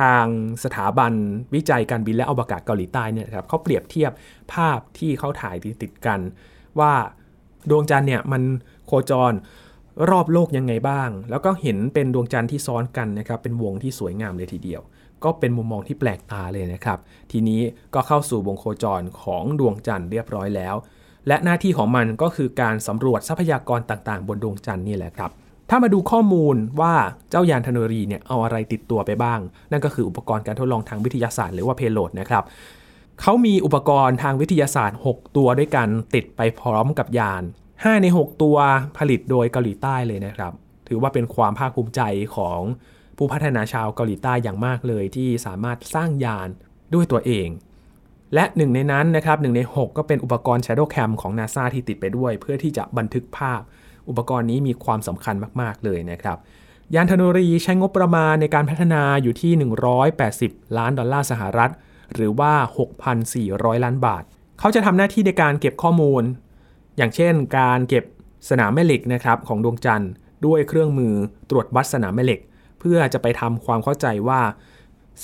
[0.00, 0.24] ทาง
[0.64, 1.12] สถาบัน
[1.54, 4.12] วิจัยการบินและอวกาศเกาหลีใต้เนี่ยครับเขาเปรียบเทียบ
[4.52, 6.20] ภาพที่เขาถ่ายติดติดกัน
[6.80, 6.92] ว่า
[7.70, 8.42] ดวงจันทร์เนี่ยมัน
[8.86, 9.32] โคจร
[10.10, 14.82] รอบโลกยังไงบ้าง แล้วก็เห็นเป็นดวงจันทร์ที่ซ้อนกันนะครับเป็นวงที่สวยงามเลยทีเดียว
[15.24, 16.98] ก็เป็นมุมมองที่แปลกตาเลยนะครับ
[17.32, 17.60] ทีนี้
[17.94, 20.74] ก็เข้าสู่วงโคจรของดวงจันทร์เรียบร้อยแล้ว
[21.28, 25.30] และหน้าที่ของมันก็คือการสำรวจทรัพยากรต่างๆ บนดวงจันทร์นี่แหละครับ
[25.70, 26.94] ถ้ามาดูข้อมูลว่า
[27.30, 29.40] เจ้ายานธนรีเนี่ยเอาอะไรติดตัวไปบ้าง
[29.72, 32.44] นั่นก็คืออุปกรณ์การทดลองทางวิทยาศาสตร์หรือว่าเพโลดนะครับ
[33.20, 38.56] เขามีอุปกรณ์ทางวิทยาศาสตร์ 6 ตัวด้วยกันติดไปพร้อมกับยาน 5 ใน 6 ตัว
[38.98, 40.52] ผลิตโดยเกาหลีใต้เลยนะครับ
[40.88, 42.00] ถือว่าเป็นความภาคภูมิใจ
[42.36, 42.60] ของ
[43.16, 46.48] ผู้พัฒนาชาวเกาหลีใต้อย่างมากเลยที่สามารถสร้างยาน
[46.94, 47.48] ด้วยตัวเอง
[48.34, 53.60] และหนึ่งในนั้นนะครับหนึ่งใน 6 ก็เป็นอุปกรณ์ Shadow Cam ของ NASA ที่ติดไปด้วย เพื่อที่จะบันทึกภาพ
[54.08, 56.38] อุปกรณ์นี้มีความสำคัญมาก ๆ เลยนะครับ
[56.94, 59.52] ยานธนูรีใช้งบประมาณในการพัฒนาอยู่ที่
[60.14, 61.70] 180 ล้านดอลลาร์สหรัฐ
[62.14, 62.52] หรือว่า
[63.18, 64.22] 6,400 ล้านบาท
[64.58, 66.22] เขาจะทำหน้าที่ในการเก็บข้อมูล
[66.96, 68.04] อย่างเช่น การเก็บ
[68.50, 70.10] สนามแม่เหล็กนะครับของดวงจันทร์
[70.46, 71.14] ด้วยเครื่องมือ
[71.50, 72.40] ตรวจวัดสนามแม่เหล็ก
[72.80, 74.40] เพื่อจะไปทำความเข้าใจว่า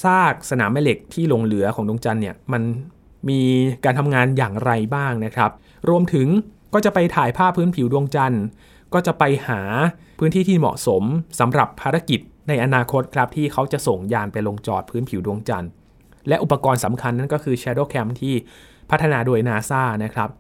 [0.03, 2.63] ซากสนามแม่เหล็กที่หลงเหลือของดวงจันทร์เนี่ยมัน
[3.29, 3.41] มี
[3.85, 5.51] การทำงานอย่างไรบ้างนะครับ
[5.89, 6.29] รวมถึง
[6.75, 8.45] ก็จะไปถ่ายภาพพื้นผิวดวงจันทร์
[8.95, 9.61] ก็จะไปหา
[10.19, 11.03] พื้นที่ที่เหมาะสม
[11.41, 15.71] สำหรับภารกิจในอนาคตครับที่เขาจะส่งยานไปลงจอดพื้นผิวดวงจันทร์
[16.29, 18.35] และอุปกรณ์สำคัญนั่นก็คือ Shadow Cam ที่
[18.91, 20.31] พัฒนาโดย NASA นะครับ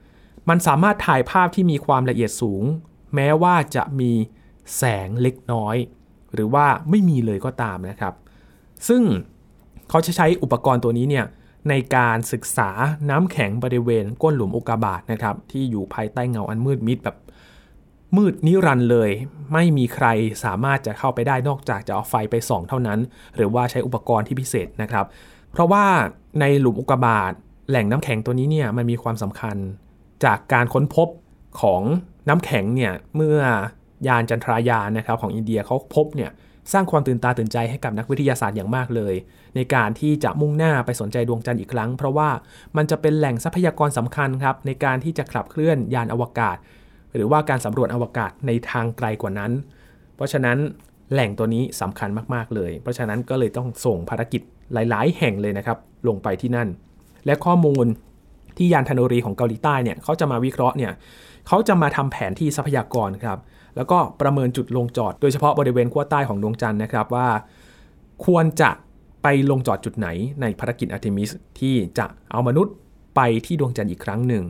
[0.48, 2.62] มันสามารถถ่ายภาพที่มีความละเอียดสูง
[3.14, 4.12] แม้ว่าจะมี
[4.76, 5.76] แสงเล็กน้อย
[6.34, 8.14] หรือว่าไม่มีเลยก็ตามนะครับ
[8.88, 9.02] ซึ่ง
[9.90, 11.24] เขาจะใช้อุปกรณ์ตัวนี้เนี่ย
[11.68, 12.70] ในการศึกษา
[13.11, 17.16] น้ำแข็งบริเวณก้นหลุมอุกกาบาตนะครับ ที่อยู่ภายใต้เงาอันมืดมิดแบบ
[18.16, 19.11] มืดนิรันด์เลย
[19.52, 20.07] ไม่มีใคร
[20.44, 22.98] สามารถจะเข้าไปได้นอกจากจะเอาไฟไปส่องเท่านั้น
[23.37, 25.07] หรือว่าใช้อุปกรณ์ที่พิเศษนะครับ
[25.52, 25.85] เพราะว่า
[26.40, 27.33] ในหลุมอุกกาบาต
[27.68, 29.57] แหล่งน้ำแข็งตัวนี้เนี่ยมันมีความสำคัญ
[30.24, 31.09] จากการค้นพบ
[31.61, 31.83] ของ
[32.29, 33.38] น้ำแข็งเนี่ยเมื่อ
[34.09, 36.31] ยานจันทรายานนะครับของอินเดียเขาพบเนี่ย
[36.72, 39.14] สร้างความตื่นตาตื่นใจให้กับนักวิทยาศาสตร์อย่างมากเลย
[39.57, 42.29] ในการที่จะมุ่งหน้าไปสนใจดวงจันทร์อีกครั้ง เพราะว่า
[42.76, 46.57] มันจะเป็นแหล่งทรัพยากรสำคัญครับในการที่จะขับเคลื่อนยานอวกาศ
[47.14, 49.52] หรือว่าการสำรวจอวกาศในทางไกลกว่านั้น
[50.16, 50.59] เพราะฉะนั้น
[51.12, 56.68] แหล่งตัวนี้สำคัญมากๆเลย เพราะฉะนั้นก็เลยต้องส่งภารกิจหลาย ๆ แห่งเลยนะครับลงไปที่นั่น
[57.26, 57.87] และข้อมูล
[58.57, 60.92] ที่ยานดานูรีของเกาหลีใต้เนี่ยเขาจะมาวิเคราะห์เนี่ย
[61.48, 63.38] เขาจะมาทำแผนที่ทรัพยากรครับ
[63.76, 67.28] แล้วก็ประเมินจุดลงจอด โดยเฉพาะบริเวณขั้วใต้ของดวงจันทร์นะครับว่า
[68.26, 68.70] ควรจะ
[69.22, 70.08] ไปลงจอดจุดไหน
[70.40, 72.74] ในภารกิจอาร์เทมิสที่จะเอามนุษย์
[73.16, 74.44] ไปที่ดวงจันทร์อีกครั้งหนึ่ง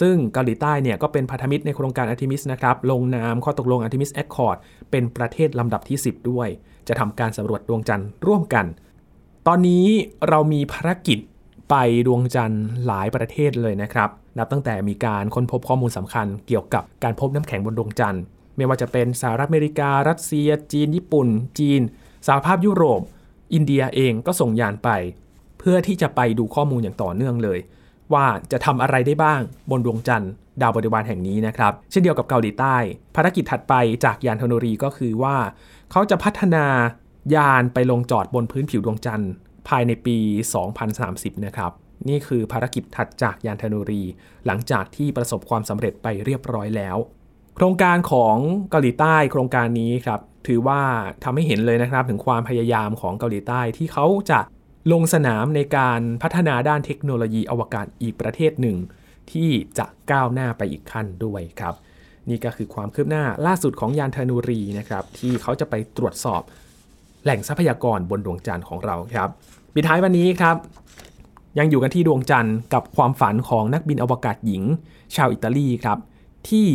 [0.00, 4.56] ซึ่งเกาหลีใต้เนี่ยก็เป็นพันธมิตรในโครงการอาร์เทมิสนะครับลงนามข้อตกลง Artemis Accord
[4.90, 6.48] เป็นประเทศลำดับที่ 10 ด้วย
[6.88, 8.66] จะทำการสำรวจดวงจันทร์ร่วมกัน
[9.46, 9.86] ตอนนี้
[10.28, 11.18] เรามีภารกิจ
[11.70, 11.74] ไป
[12.06, 18.22] ดวงจันทร์หลายประเทศเลยนะครับ นับตั้งแต่มีการค้นพบข้อมูลสำคัญเกี่ยวกับการพบน้ำแข็งบนดวงจันทร์
[18.58, 21.80] ไม่ว่าจะเป็นสหรัฐอเมริกา รัสเซีย จีน ญี่ปุ่น จีน
[22.26, 23.00] สหภาพยุโรป
[23.52, 24.90] อินเดียเองก็ส่งยานไป
[25.58, 27.58] เพื่อที่จะไปดูข้อมูลอย่างต่อเนื่องเลย
[28.12, 29.40] ว่าจะทำอะไรได้บ้าง
[29.70, 32.76] บนดวงจันทร์ ดาวบริวารแห่งนี้นะครับ เช่นเดียวกับเกาหลีใต้
[33.16, 35.36] ภารกิจถัดไปจากยานธนูรีก็คือว่า
[35.90, 36.66] เขาจะพัฒนา
[37.34, 39.32] ยานไปลงจอดบนพื้นผิวดวงจันทร์
[39.68, 40.18] ภายในปี
[40.82, 41.72] 2030 นะครับ
[42.08, 44.02] นี่คือภารกิจถัดจากยานธนูรี
[44.46, 46.96] หลังจากที่ประสบความสำเร็จไปเรียบร้อยแล้ว
[47.60, 48.36] โครงการของ
[48.70, 50.80] เกาหลีใต้โครงการนี้ครับถือว่า
[51.24, 54.40] ทำให้เห็นเลยนะครับถึงความพยายามของเกาหลีใต้ที่เขาจะ
[54.92, 58.76] ลงสนามในการพัฒนาด้านเทคโนโลยีอวกาศอีกประเทศหนึ่ง
[59.32, 61.74] ที่จะก้าวหน้าไปอีกขั้นด้วยครับ
[62.28, 66.42] นี่ก็คือความคืบหน้าล่าสุดของยานธนูรีนะครับที่เขาจะไปตรวจสอบ
[67.24, 69.30] แหล่งทรัพยากรบนดวงจันทร์ของเราครับ
[69.74, 70.56] ปิดท้ายวันนี้ครับ
[71.58, 74.62] ยังอยู่กันที่ดวงจันทร์กับความฝันของนักบินอวกาศหญิง
[75.16, 75.98] ชาวอิตาลีครับ
[76.48, 76.66] ที่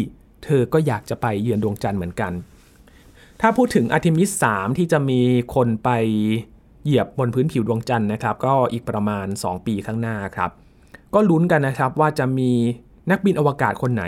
[0.43, 2.33] เธอก็อยากจะไปเยือนดวงจันทร์เหมือนกัน
[3.41, 5.21] ถ้าพูดถึงอาร์ e มิส 3 ที่จะมี
[5.55, 5.89] คนไป
[6.83, 10.51] เหยียบบนพื้นผิวดวงจันทร์นะครับ ก็อีกประมาณ 2 ปีข้างหน้าครับ
[11.13, 12.51] ก็ลุ้นกันนะครับว่าจะมี
[13.11, 14.03] นักบินอวกาศคนไหน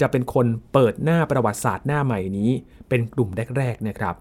[0.00, 2.50] จะเป็นคนเปิดหน้าประวัติศาสตร์หน้าใหม่นี้
[2.88, 4.14] เป็นกลุ่มแรกๆนะครับ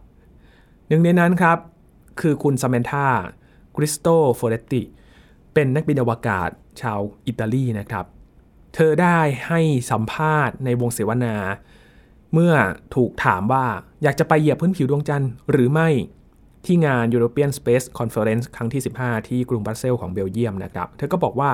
[0.88, 1.58] หนึ่งในนั้นครับ
[2.22, 3.08] คือคุณซามานธา
[3.76, 4.82] คริสโตโฟเรตติ
[5.54, 6.50] เป็นนักบินอวกาศ
[6.82, 8.06] ชาวอิตาลีนะครับ
[8.76, 11.36] เธอได้ให้สัมภาษณ์ในวงเสวนา
[12.34, 12.54] เมื่อ
[12.96, 13.66] ถูกถามว่า
[14.04, 15.90] อยากจะไปเหยียบพื้นผิวดวงจันทร์หรือไม่
[16.66, 21.50] ที่งาน European Space Conference ครั้งที่ 15 ที่กรุงบรัสเซลของเบลเยียมนะครับ เธอก็บอกว่า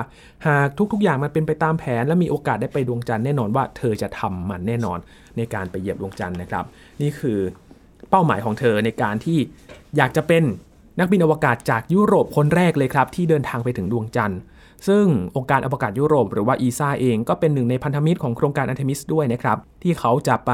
[0.46, 4.98] หากทุกๆอย่างมันเป็นไปตามแผน และมีโอกาสได้ไปดวงจันทร์แน่นอนว่าเธอจะทำมันแน่นอน
[5.36, 6.64] ในการไปเหยียบดวงจันทร์นะครับ
[7.02, 7.38] นี่คือ
[8.10, 9.38] เป้าหมายของเธอในการที่
[9.96, 10.42] อยากจะเป็น
[10.98, 14.40] นักบินอวกาศจากยุโรปคนแรกเลยครับ ที่เดินทางไปถึงดวงจันทร์
[14.88, 15.04] ซึ่ง
[15.36, 20.52] องค์การอวกาศยุโรปหรือว่า ESA เองก็เป็นหนึ่งในพันธมิตรของโครงการอาร์เทมิสด้วยนะครับ ที่เขาจะไป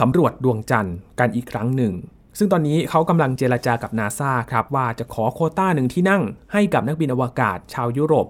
[0.00, 1.92] สำรวจดวงจันทร์กันอีกครั้งหนึ่ง
[2.38, 8.26] ซึ่งตอนนี้เขากำลังเจรจากับนาซาครับว่าจะขอโควต้าหนึ่งที่นั่งให้กับนักบินอวกาศชาวยุโรป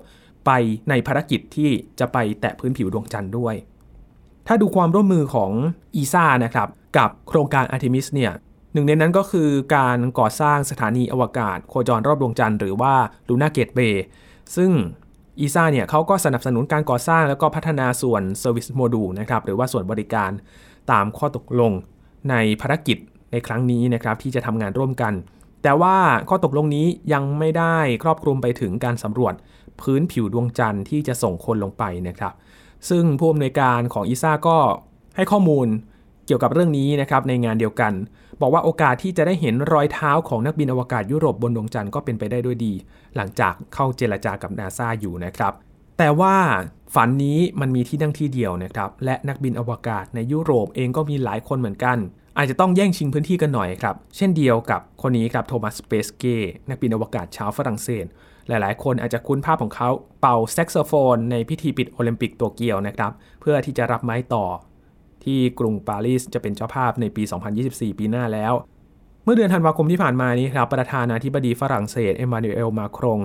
[0.46, 0.50] ไป
[0.88, 3.54] ในภารกิจที่จะไปแตะพื้นผิวดวงจันทร์ด้วย
[4.46, 5.52] ถ้าดูความร่วมมือของ
[5.96, 8.32] ESA นะครับกับโครงการอาร์เทมิสเนี่ย
[8.72, 12.94] หนึ่งในนั้นก็คือการก่อสร้างสถานีอวกาศโคจรรอบดวงจันทร์หรือว่า
[13.28, 14.04] Lunar Gateway
[14.56, 14.70] ซึ่ง
[15.40, 20.30] ESA เนี่ยเขาก็สนับสนุนการก่อสร้างแล้วก็พัฒนาส่วน service module นะครับหรือว่าส่วนบริการ
[20.90, 21.72] ตามข้อตกลง
[22.30, 22.98] ในภารกิจ
[23.32, 25.12] ในครั้งนี้นะครับที่จะทำงานร่วมกัน
[25.62, 25.96] แต่ว่า
[26.28, 29.34] ข้อตกลงนี้ยังไม่ได้ครอบคลุมไปถึงการสำรวจ
[29.80, 32.32] พื้นผิวดวงจันทร์ที่จะส่งคนลงไปนะครับ
[32.88, 34.58] ซึ่งผู้อำนวยการของอีซ่าก็
[35.16, 35.66] ให้ข้อมูล
[36.26, 37.92] เกี่ยวกับเรื่องนี้นะครับในงานเดียวกัน
[38.40, 42.72] บอกว่าโอกาสที่จะได้เห็นรอยเท้าของนักบินอวกาศยุโรปบนดวงจันทร์ก็เป็นไปได้ด้วยดี
[43.16, 45.52] หลังจากเข้าเจรจากับนาซาอยู่นะครับ
[45.98, 46.34] แต่ว่า
[46.94, 51.98] ฝันนี้มันมีที่นั่งที่เดียวนะครับ และนักบินอวกาศในยุโรปเองก็มีหลายคนเหมือนกัน
[52.38, 56.36] อาจจะต้องแย่งชิงพื้นที่กันหน่อยครับ เช่นเดียวกับคนนี้ครับโทมัสเปสเก้
[56.70, 58.06] นักบินอวกาศชาวฝรั่งเศส
[58.48, 59.88] หลายๆ คนอาจจะคุ้นภาพของเขา
[60.20, 64.44] เป่าแซกโซโฟนในพิธีปิดโอลิมปิกโตเกียวนะครับ เพื่อที่จะรับไม้ต่อ
[65.24, 67.22] ที่กรุงปารีสจะเป็นเจ้าภาพในปี
[67.60, 68.54] 2024 ปีหน้าแล้ว
[69.24, 73.20] เมื่อเดือนธันวาคมที่ผ่านมานี้ครับประธานาธิบดีฝรั่งเศสเอ็มมานูเอลมาครง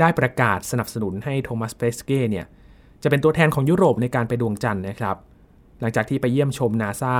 [0.00, 2.46] ได้ประกาศสนับสนุนให้โทมัสเปสเก้เนี่ย
[3.02, 5.16] จะเป็นตัวแทนของยุโรปในการไปดวงจันทร์นะครับ
[5.80, 7.16] หลังจากที่ไปเยี่ยมชมนาซา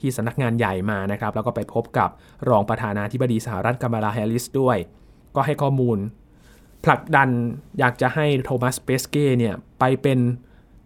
[0.00, 2.10] ที่สำนักงานใหญ่มานะครับ แล้วก็ไปพบกับ
[2.48, 4.76] รองประธานาธิบดีสหรัฐกัมลาแฮริสด้วย
[5.36, 5.98] ก็ให้ข้อมูล
[6.84, 7.28] ผลักดัน
[7.78, 10.18] อยากจะให้โทมัสเปสเก้เนี่ยไปเป็น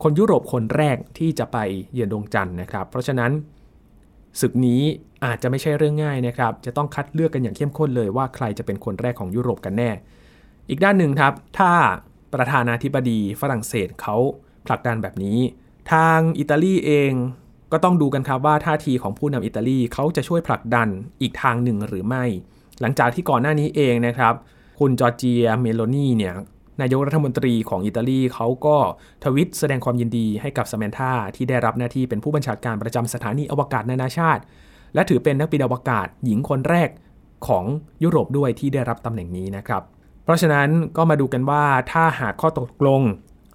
[0.02, 1.58] คนยุโรปคนแรกที่จะไป
[1.92, 3.32] เยือนดวงจันทร์นะครับ เพราะฉะนั้น
[4.40, 4.82] ศึกนี้
[5.24, 9.90] อาจจะไม่ใช่เรื่องง่ายนะครับ จะต้องคัดเลือกกันอย่างเข้มข้นเลยว่าใครจะเป็นคนแรกของยุโรปกันแน่
[10.68, 11.72] อีกด้านหนึ่งครับ ถ้า
[12.34, 14.16] ประธานาธิบดีฝรั่งเศสเขา
[14.66, 15.38] ผลักดันแบบนี้
[15.92, 17.12] ทางอิตาลีเอง
[17.72, 20.88] ก็ต้องดูกันครับว่าท่าทีของผู้นำอิตาลีเขาจะช่วยผลักดัน
[21.22, 22.24] อีกทางหนึ่งหรือไม่
[22.80, 24.34] หลังจากที่ก่อนหน้านี้เองนะครับ
[24.80, 26.34] คุณจอร์เจียเมโลนีเนี่ย
[26.80, 28.76] นายกรัฐมนตรีของอิตาลีเขาก็
[29.24, 34.42] ทวิตแสดงความยินดีให้กับซาแมนธาที่ได้รับหน้าที่เป็นผู้บัญชาการประจำสถานีอวกาศนานาชาติ
[34.94, 36.90] และถือเป็นนักบินอวกาศหญิงคนแรก
[37.46, 37.64] ของ
[38.02, 39.82] ยุโรปด้วยที่ได้รับตำแหน่งนี้นะครับ
[40.24, 43.02] เพราะฉะนั้นก็มาดูกันว่าถ้าหากข้อตกลง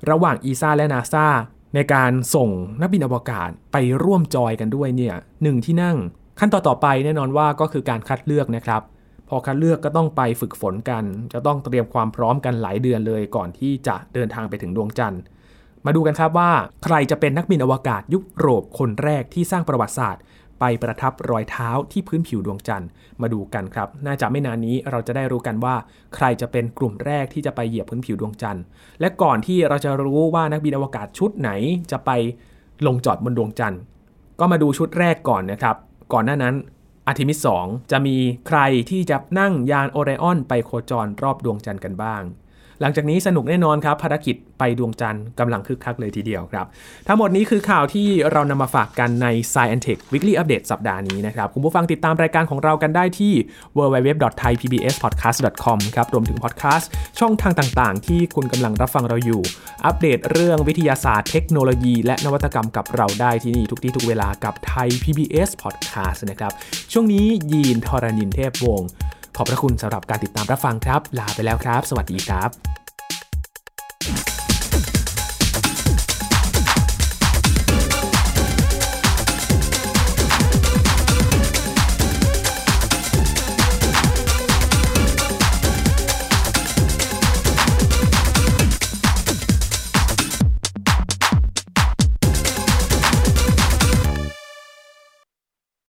[0.09, 1.27] ระหว่างอีซาและนาซา
[1.75, 2.49] ในการส่ง
[2.81, 5.97] นักบินอวกาศไปร่วมจอยกันด้วยเนี่ยหนึ่งที่นั่ง
[6.39, 8.81] ขั้นต่อต่อไปแน่นอนว่าก็คือการคัดเลือกนะครับ
[9.29, 15.21] พอคัดเลือกก็ต้องไปฝึกฝนกัน จะต้องเตรียมความพร้อมกันหลายเดือนเลย ก่อนที่จะเดินทางไปถึงดวงจันทร์
[15.85, 16.51] มาดูกันครับว่า
[16.83, 20.23] ใครจะเป็นนักบินอวกาศยุโรปคนแรกที่สร้างประวัติศาสตร์
[20.59, 22.89] ไปประทับรอยเท้าที่พื้นผิวดวงจันทร์
[23.21, 25.75] มาดูกันครับ น่าจะไม่นานนี้เราจะได้รู้กันว่า
[26.15, 28.63] ใครจะเป็นกลุ่มแรกที่จะไปเหยียบพื้นผิวดวงจันทร์
[28.99, 31.49] และก่อนที่เราจะรู้ว่านักบินอวกาศชุดไหน
[31.91, 32.11] จะไป
[32.87, 33.81] ลงจอดบนดวงจันทร์
[34.39, 35.75] ก็มาดูชุดแรกก่อนนะครับ
[36.13, 36.55] ก่อนหน้านั้น
[37.07, 42.23] อาร์ทิมิส2จะมีใครที่จะนั่งยานโอไรออนไปโคจรรอบดวงจันทร์กันบ้าง
[42.83, 46.65] หลังจากนี้สนุกแน่นอนครับภารกิจไปดวงจันทร์กำลังคึกคักเลยทีเดียวครับ
[47.07, 53.33] ทั้งหมดนี้คือข่าวที่เรานำมาฝากกันใน Science Tech Weekly Update สัปดาห์นี้นะครับ คุณผู้ฟังติดตามรายการของเรากันได้ที่
[53.77, 59.41] www.thaipbspodcast.com ครับรวมถึงพอดแคสต์ช่องทางต่างๆ ที่คุณกำลังรับฟังเราอยู่
[59.85, 66.51] อัปเดตเรื่องวิทยาศาสตร์เทคโนโลยี และนวัตกรรมกับเราได้ที่นี่ทุกที่ทุกเวลากับไทย PBS Podcast นะครับ
[66.91, 68.89] ช่วงนี้ยีนทรณินเทพวงศ์
[69.37, 72.82] ขอบพระคุณสำหรับการติดตามรับฟังครับ ลาไปแล้วครับ สวัสดีครับ